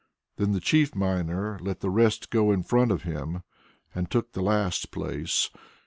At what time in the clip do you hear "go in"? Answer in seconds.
2.31-2.63